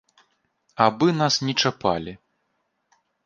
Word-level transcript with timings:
Абы 0.85 1.07
нас 1.19 1.35
не 1.49 1.53
чапалі. 1.65 2.13